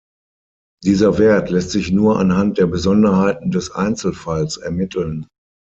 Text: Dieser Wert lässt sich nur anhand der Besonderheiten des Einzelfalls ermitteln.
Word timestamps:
Dieser 0.83 1.19
Wert 1.19 1.51
lässt 1.51 1.69
sich 1.69 1.91
nur 1.91 2.17
anhand 2.17 2.57
der 2.57 2.65
Besonderheiten 2.65 3.51
des 3.51 3.69
Einzelfalls 3.69 4.57
ermitteln. 4.57 5.27